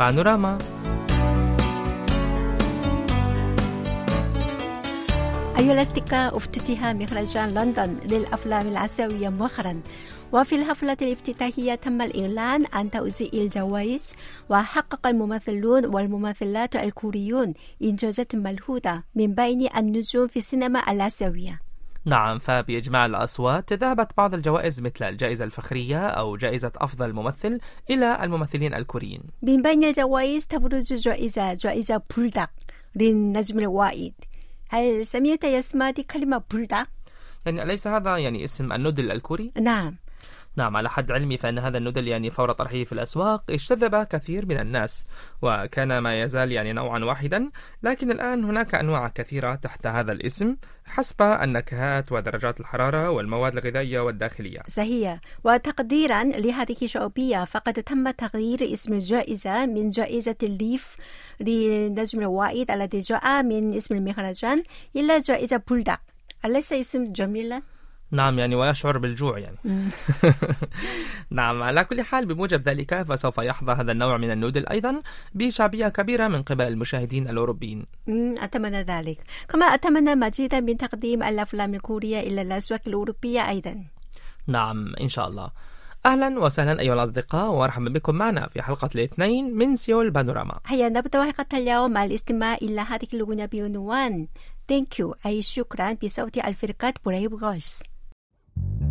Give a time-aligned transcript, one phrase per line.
[0.00, 0.58] بانوراما
[5.58, 9.80] أيها الأصدقاء افتتح مهرجان لندن للأفلام الآسيوية مؤخرا.
[10.32, 14.12] وفي الحفلة الافتتاحية تم الإعلان عن توزيع الجوائز
[14.50, 21.69] وحقق الممثلون والممثلات الكوريون إنجازات ملحوظة من بين النجوم في السينما الآسيوية
[22.04, 27.58] نعم فبإجماع الأصوات ذهبت بعض الجوائز مثل الجائزة الفخرية أو جائزة أفضل ممثل
[27.90, 32.50] إلى الممثلين الكوريين من بين الجوائز تبرز جائزة جائزة بولداك
[32.96, 34.12] للنجم الواحد
[34.70, 36.88] هل سمعت يا سمادي كلمة بولداك؟
[37.46, 39.96] يعني أليس هذا يعني اسم ال noodle الكوري؟ نعم
[40.56, 44.46] نعم على حد علمي فإن هذا ال noodle يعني فور طرحه في الأسواق اجتذب كثير
[44.46, 45.06] من الناس
[45.42, 47.50] وكان ما يزال يعني نوعا واحدا
[47.82, 54.60] لكن الآن هناك أنواع كثيرة تحت هذا الاسم حسب النكهات ودرجات الحرارة والمواد الغذائية والداخلية.
[54.68, 55.20] صحيح.
[55.44, 60.96] وتقديرا لهذه الشعوبية فقد تم تغيير اسم الجائزة من جائزة الليف
[61.40, 64.62] لنجم الواحد الذي جاء من اسم المهرجان
[64.96, 66.00] إلى جائزة بولداك
[66.44, 67.62] أليس اسم جميلة؟
[68.10, 69.58] نعم يعني ويشعر بالجوع يعني.
[71.30, 75.02] نعم على كل حال بموجب ذلك فسوف يحظى هذا النوع من النودل أيضا
[75.34, 77.86] بشعبية كبيرة من قبل المشاهدين الأوروبيين.
[78.38, 79.18] أتمنى ذلك.
[79.48, 83.84] كما أتمنى مزيدا من تقديم الأفلام الكورية إلى الأسواق الأوروبية أيضا.
[84.46, 85.50] نعم إن شاء الله.
[86.06, 90.60] أهلا وسهلا أيها الأصدقاء ومرحبا بكم معنا في حلقة الاثنين من سيول بانوراما.
[90.66, 94.26] هيا نبدأ حلقة اليوم مع الاستماع إلى هذه الأغنية بعنوان
[94.70, 97.82] Thank you أي شكرا بصوت الفرقة بريف غويس
[98.60, 98.89] Thank you.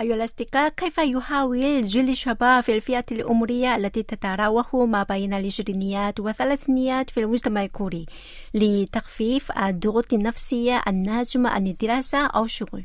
[0.00, 7.10] أيها الأصدقاء كيف يحاول جيل الشباب في الفئة العمرية التي تتراوح ما بين العشرينيات والثلاثينيات
[7.10, 8.06] في المجتمع الكوري
[8.54, 12.84] لتخفيف الضغوط النفسية الناجمة عن الدراسة أو الشغل؟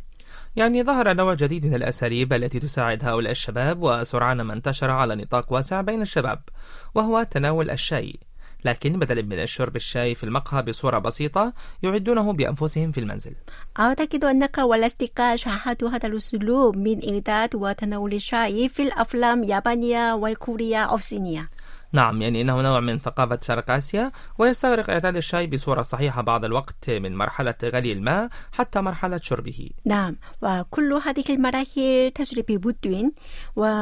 [0.56, 5.53] يعني ظهر نوع جديد من الأساليب التي تساعد هؤلاء الشباب وسرعان ما انتشر على نطاق
[5.53, 6.41] واسع بين الشباب
[6.95, 8.19] وهو تناول الشاي
[8.66, 11.53] لكن بدلا من الشرب الشاي في المقهى بصورة بسيطة
[11.84, 13.34] يعدونه بأنفسهم في المنزل.
[13.80, 20.96] أعتقد أنك والأصدقاء شاهدوا هذا الأسلوب من إعداد وتناول الشاي في الأفلام اليابانية والكورية أو
[20.96, 21.50] الصينية.
[21.91, 26.89] نعم يعني إنه نوع من ثقافة شرق آسيا ويستغرق إعداد الشاي بصورة صحيحة بعض الوقت
[26.89, 29.69] من مرحلة غلي الماء حتى مرحلة شربه.
[29.85, 33.11] نعم وكل هذه المراحل تجري ببطء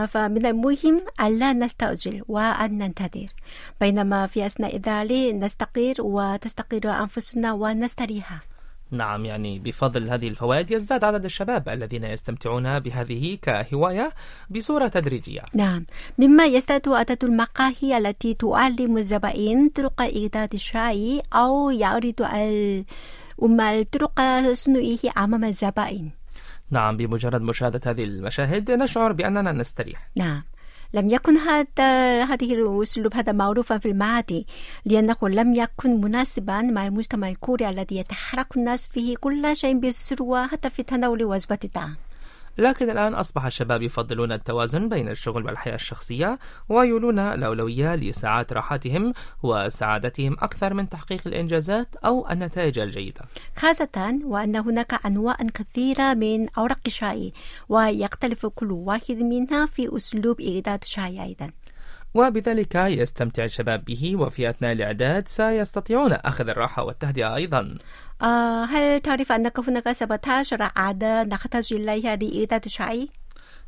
[0.07, 3.27] فمن المهم ألا نستعجل وأن ننتظر.
[3.81, 8.56] بينما في أثناء ذلك نستقر وتستقر أنفسنا ونستريح.
[8.91, 14.11] نعم يعني بفضل هذه الفوائد يزداد عدد الشباب الذين يستمتعون بهذه كهواية
[14.49, 15.41] بصورة تدريجية.
[15.53, 15.85] نعم.
[16.17, 24.21] مما يزداد عدد المقاهي التي تعلم الزبائن طرق إعداد الشاي أو يعرض العمال طرق
[24.53, 26.09] صنعه أمام الزبائن.
[26.71, 30.09] نعم بمجرد مشاهدة هذه المشاهد نشعر بأننا نستريح.
[30.15, 30.43] نعم.
[30.93, 34.45] لم يكن هذا هذه الأسلوب هذا معروفا في الماضي
[34.85, 40.69] لأنه لم يكن مناسبا مع المجتمع الكوري الذي يتحرك الناس فيه كل شيء بسرعة حتى
[40.69, 41.95] في تناول وجبة الطعام.
[42.57, 49.13] لكن الآن أصبح الشباب يفضلون التوازن بين الشغل والحياة الشخصية ويولون الأولوية لساعات راحتهم
[49.43, 53.21] وسعادتهم أكثر من تحقيق الإنجازات أو النتائج الجيدة.
[53.55, 57.33] خاصة وأن هناك أنواع كثيرة من أوراق الشاي
[57.69, 61.51] ويختلف كل واحد منها في أسلوب إعداد الشاي أيضا
[62.13, 67.77] وبذلك يستمتع الشباب به وفي أثناء الإعداد سيستطيعون أخذ الراحة والتهدئة أيضا.
[68.21, 73.09] آه هل تعرف أنك هناك 17 عادة نحتاج إليها لإعداد الشاي؟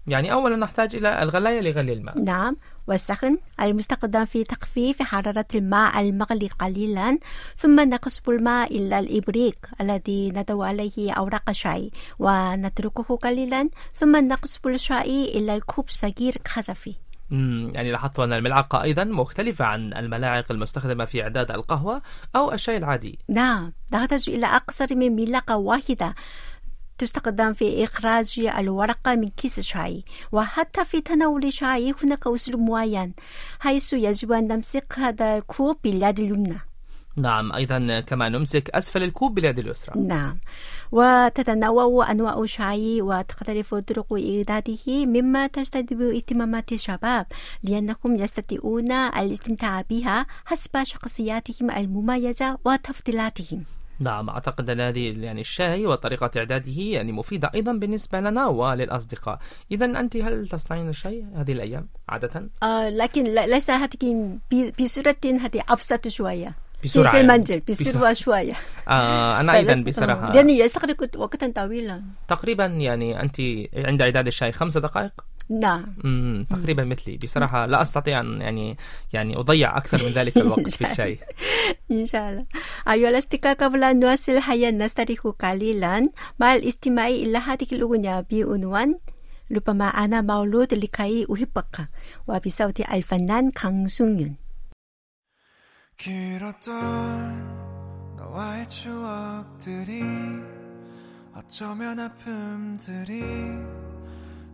[0.08, 2.20] يعني أولا نحتاج إلى الغلاية لغلي الماء.
[2.20, 2.58] نعم.
[2.88, 7.18] والسخن المستخدم في تخفيف حرارة الماء المغلي قليلا
[7.58, 15.26] ثم نقصب الماء إلى الإبريق الذي نضع عليه أوراق الشاي ونتركه قليلا ثم نقصب الشاي
[15.26, 16.96] إلى الكوب صغير مم،
[17.76, 22.02] يعني لاحظت أن الملعقة أيضا مختلفة عن الملاعق المستخدمة في إعداد القهوة
[22.36, 23.20] أو الشاي العادي.
[23.30, 26.16] نعم نحتاج إلى أكثر من ملعقة واحدة
[26.98, 33.14] تستخدم في إخراج الورقة من كيس الشاي وحتى في تناول الشاي هناك أسلوب معين
[33.60, 36.69] حيث يجب أن نمسك هذا الكوب باليد اليمنى.
[37.16, 40.02] نعم أيضا كما نمسك أسفل الكوب باليد اليسرى.
[40.02, 40.40] نعم.
[40.92, 47.26] وتتنوع أنواع الشاي وتختلف طرق إعداده مما تجتذب اهتمامات الشباب
[47.64, 53.64] لأنهم يستطيعون الاستمتاع بها حسب شخصياتهم المميزة وتفضيلاتهم.
[54.00, 59.40] نعم أعتقد أن هذه يعني الشاي وطريقة إعداده يعني مفيدة أيضا بالنسبة لنا وللأصدقاء.
[59.72, 64.38] إذا أنت هل تصنعين الشاي هذه الأيام عادة؟ آه لكن ليس هذه
[64.82, 66.69] بصورة هذه أبسط شوية.
[66.84, 67.64] بسرعة في المنزل يعني.
[67.70, 68.14] بسرعة.
[68.14, 68.54] شوية.
[68.88, 70.26] آه أنا طيب، أيضا بصراحة.
[70.26, 70.36] طيب.
[70.36, 72.04] لأني يستغرق وقتا طويلا.
[72.28, 73.36] تقريبا يعني أنت
[73.76, 75.12] عند إعداد الشاي خمسة دقائق؟
[75.50, 76.46] نعم.
[76.50, 77.18] تقريبا مثلي.
[77.18, 78.78] بصراحة لا أستطيع أن يعني
[79.14, 81.20] يعني أضيع أكثر من ذلك الوقت في الشاي.
[81.92, 82.46] إن شاء الله.
[82.90, 86.10] أيها الأصدقاء قبل أن نواصل الحياة نستريح قليلا.
[86.40, 88.96] مع الاستماع إلى هذه الأغنية بعنوان
[89.52, 91.88] ربما أنا مولود لكي أحبك
[92.28, 94.36] وبصوت الفنان كانسونيون
[95.99, 100.03] 길었던 너와의 추억들이
[101.35, 103.21] 어쩌면 아픔들이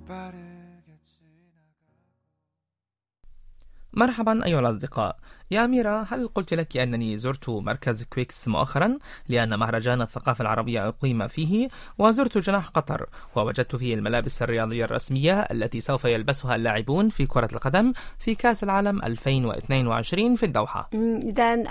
[0.06, 1.61] 빠르게 지나가
[3.93, 5.17] مرحبا أيها الأصدقاء
[5.51, 8.97] يا أميرة هل قلت لك أنني زرت مركز كويكس مؤخرا؟
[9.30, 13.06] لأن مهرجان الثقافة العربية أقيم فيه وزرت جناح قطر
[13.36, 19.03] ووجدت فيه الملابس الرياضية الرسمية التي سوف يلبسها اللاعبون في كرة القدم في كأس العالم
[19.03, 20.89] 2022 في الدوحة.
[20.94, 21.63] إذا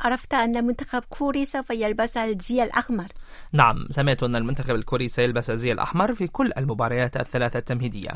[0.00, 3.06] عرفت أن منتخب كوري سوف يلبس الزي الأحمر؟
[3.52, 8.10] نعم سمعت أن المنتخب الكوري سيلبس الزي الأحمر في كل المباريات الثلاثة التمهيدية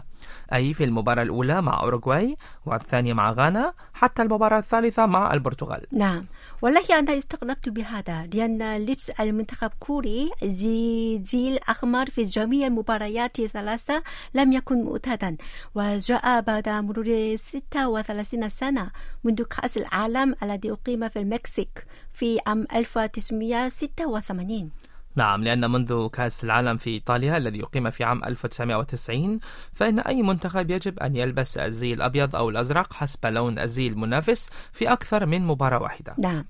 [0.53, 2.37] أي في المباراة الأولى مع أوروغواي
[2.67, 5.87] والثانية مع غانا حتى المباراة الثالثة مع البرتغال.
[5.93, 6.27] نعم.
[6.63, 14.03] والله أنا استغربت بهذا لأن لبس المنتخب كوري زي زي الأحمر في جميع المباريات الثلاثة
[14.35, 15.37] لم يكن معتادا
[15.75, 18.91] وجاء بعد مرور 36 سنة
[19.25, 24.71] منذ كأس العالم الذي أقيم في المكسيك في عام 1986
[25.17, 29.41] نعم لأن منذ كأس العالم في إيطاليا الذي أقيم في عام 1990
[29.73, 34.93] فإن أي منتخب يجب أن يلبس الزي الأبيض أو الأزرق حسب لون الزي المنافس في
[34.93, 36.15] أكثر من مباراة واحدة.
[36.19, 36.45] نعم.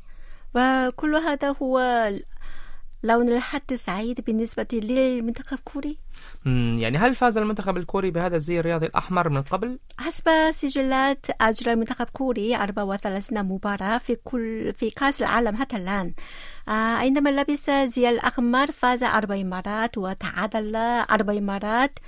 [0.54, 1.78] وكل هذا هو
[3.04, 5.96] لون الحد السعيد بالنسبة للمنتخب الكوري
[6.44, 11.72] مم، يعني هل فاز المنتخب الكوري بهذا الزي الرياضي الأحمر من قبل؟ حسب سجلات أجرى
[11.72, 16.14] المنتخب الكوري 34 مباراة في كل في كأس العالم حتى الآن.
[16.68, 20.76] آه عندما لبس زي الأحمر فاز أربع مرات وتعادل
[21.10, 21.98] أربع مرات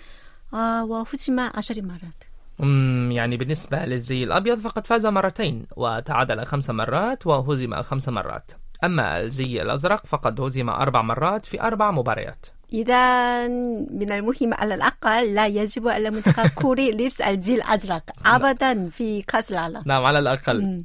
[0.54, 2.24] آه وهزم عشر مرات.
[2.58, 8.50] مم، يعني بالنسبة للزي الأبيض فقد فاز مرتين وتعادل خمس مرات وهزم خمس مرات.
[8.84, 12.46] أما الزي الأزرق فقد هزم أربع مرات في أربع مباريات.
[12.72, 13.48] إذا
[13.88, 18.02] من المهم على الأقل لا يجب على المنتخب الكوري لبس الزي الأزرق.
[18.26, 19.82] أبدا في كأس العالم.
[19.86, 20.62] نعم على الأقل.
[20.62, 20.84] مم.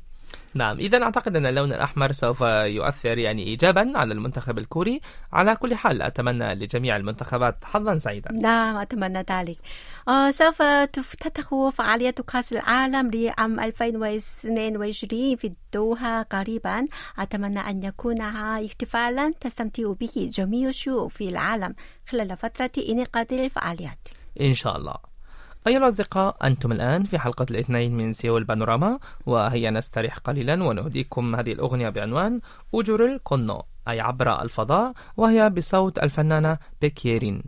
[0.53, 5.01] نعم إذا أعتقد أن اللون الأحمر سوف يؤثر يعني إيجابا على المنتخب الكوري.
[5.33, 8.31] على كل حال أتمنى لجميع المنتخبات حظا سعيدا.
[8.31, 9.57] نعم أتمنى ذلك.
[10.07, 10.61] آه سوف
[10.93, 16.87] تفتتح فعالية كأس العالم لعام 2022 في الدوحة قريبا.
[17.19, 21.75] أتمنى أن يكون احتفالا تستمتع به جميع الشعوب في العالم
[22.09, 24.07] خلال فترة انعقاد الفعاليات.
[24.41, 25.10] إن شاء الله.
[25.66, 31.52] أيها الأصدقاء أنتم الآن في حلقة الاثنين من سيول بانوراما وهيا نستريح قليلا ونهديكم هذه
[31.52, 32.40] الأغنية بعنوان
[32.74, 37.42] أجور الكونو أي عبر الفضاء وهي بصوت الفنانة بيكيرين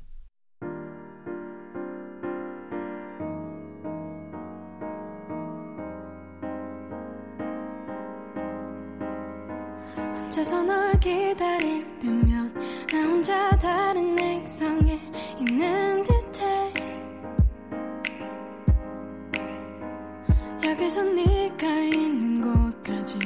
[10.28, 12.52] 혼자서 널 기다릴 때면
[12.92, 14.21] 나 혼자 다른 액
[20.93, 23.17] 여기서 네가 있는 곳까지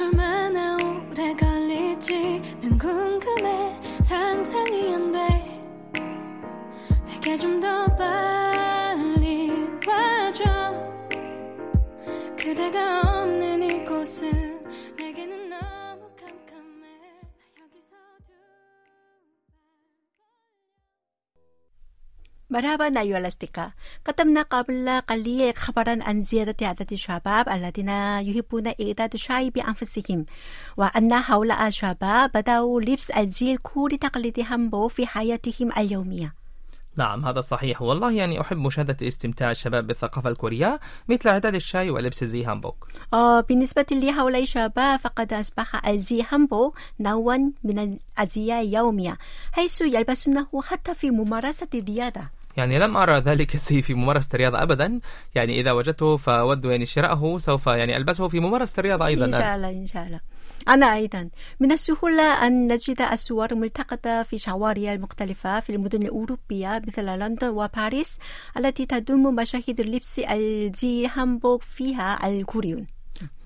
[0.00, 3.80] 얼마나 오래 걸릴지 난 궁금해.
[4.02, 5.18] 상상이 안 돼.
[7.06, 9.50] 내게 좀 더 빨리
[9.86, 10.44] 와줘.
[12.36, 14.51] 그대가 없는 이곳은
[22.52, 23.70] مرحبا أيها الأصدقاء
[24.04, 27.88] قدمنا قبل قليل خبرا عن زيادة عدد الشباب الذين
[28.28, 30.26] يحبون إعداد الشاي بأنفسهم
[30.76, 36.34] وأن هؤلاء الشباب بدأوا لبس الزي الكوري تقليدي هامبو في حياتهم اليومية
[36.96, 42.24] نعم هذا صحيح والله يعني أحب مشاهدة استمتاع الشباب بالثقافة الكورية مثل إعداد الشاي ولبس
[42.24, 47.78] زي هامبوك آه، بالنسبة لهؤلاء الشباب فقد أصبح الزي هامبو نوعا من
[48.18, 49.18] الأزياء اليومية
[49.52, 55.00] حيث يلبسونه حتى في ممارسة الرياضة يعني لم أرى ذلك الزي في ممارسة الرياضة أبدا.
[55.34, 59.24] يعني إذا وجدته فأود يعني شراءه سوف يعني ألبسه في ممارسة الرياضة أيضا.
[59.24, 60.20] إن شاء الله إن شاء الله.
[60.68, 61.28] أنا أيضا.
[61.60, 68.18] من السهولة أن نجد الصور ملتقطة في شوارع المختلفة في المدن الأوروبية مثل لندن وباريس
[68.56, 72.86] التي تضم مشاهد لبس الزي هامبوك فيها الكوريون.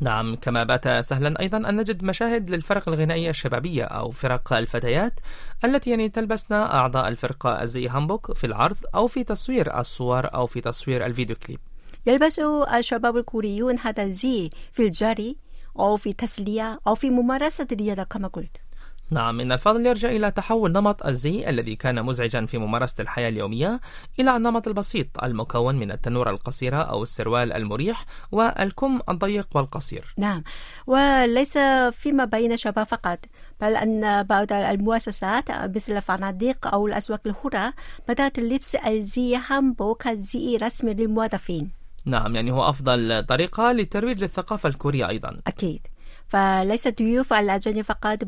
[0.00, 5.21] نعم كما بات سهلا أيضا أن نجد مشاهد للفرق الغنائية الشبابية أو فرق الفتيات
[5.64, 10.61] التي يعني تلبسن أعضاء الفرقة الزي هامبوك في العرض أو في تصوير الصور أو في
[10.61, 11.61] تصوير الفيديو كليب
[12.06, 12.40] يلبس
[12.75, 15.37] الشباب الكوريون هذا الزي في الجري
[15.78, 18.65] أو في تسلية أو في ممارسة الرياضة كما قلت.
[19.10, 23.80] نعم إن الفضل يرجع إلى تحول نمط الزي الذي كان مزعجا في ممارسة الحياة اليومية
[24.20, 30.14] إلى النمط البسيط المكون من التنورة القصيرة أو السروال المريح والكم الضيق والقصير.
[30.18, 30.44] نعم
[30.86, 31.58] وليس
[31.92, 33.18] فيما بين الشباب فقط
[33.60, 37.75] بل أن بعض المؤسسات مثل الفنادق أو الأسواق الحرة
[38.08, 41.70] بدأت لبس الزي هامبو كزي رسمي للموظفين.
[42.04, 45.40] نعم يعني هو أفضل طريقة للترويج للثقافة الكورية أيضا.
[45.46, 45.80] أكيد.
[46.28, 48.18] فليس ضيوف الأجانب فقط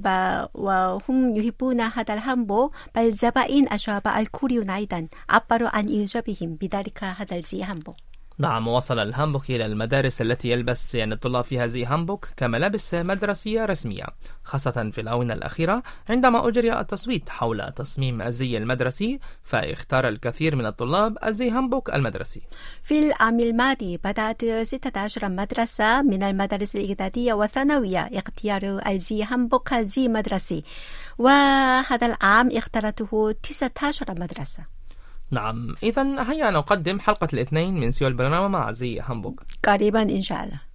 [0.54, 7.62] وهم يحبون هذا الهامبو بل زبائن الشباب الكوريون أيضا عبروا عن إعجابهم بذلك هذا الزي
[7.62, 7.94] هامبو.
[8.40, 14.04] نعم وصل الهامبوك إلى المدارس التي يلبس يعني الطلاب فيها زي هامبوك كملابس مدرسية رسمية
[14.44, 21.18] خاصة في الآونة الأخيرة عندما أجري التصويت حول تصميم الزي المدرسي فاختار الكثير من الطلاب
[21.24, 22.42] الزي هامبوك المدرسي.
[22.82, 30.64] في العام الماضي بدأت 16 مدرسة من المدارس الإعدادية والثانوية اختيار الزي هامبو كزي مدرسي
[31.18, 34.77] وهذا العام اختارته 19 مدرسة.
[35.30, 35.76] نعم.
[35.82, 40.67] إذا هيا نقدم حلقة الاثنين من سيول البرنامج مع زي هامبوك قريبا إن شاء الله.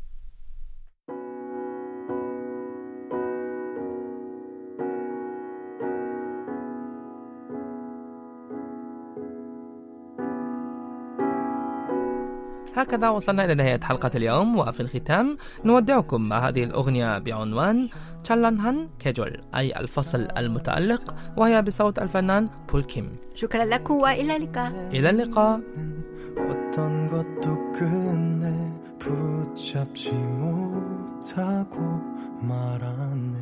[12.82, 17.88] هكذا وصلنا إلى نهاية حلقة اليوم وفي الختام نودعكم مع هذه الأغنية بعنوان
[18.24, 25.10] تشالانهان كيجول أي الفصل المتألق وهي بصوت الفنان بول كيم شكرا لكم وإلى اللقاء إلى
[25.10, 25.60] اللقاء
[26.38, 28.46] 어떤 것도 끝내
[28.98, 31.76] 붙잡지 못하고
[32.42, 33.38] 말았네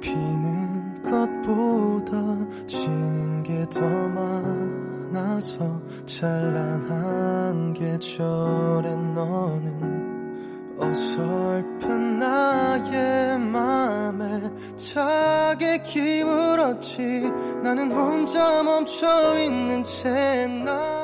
[0.00, 2.12] 피는 것보다
[2.66, 4.59] 지는 게 더 많아
[5.39, 10.01] 서 찬란한 계절에 너는
[10.79, 17.31] 어설픈 나의 맘에 차게 기울었지.
[17.63, 21.00] 나는 혼자 멈춰있는 채날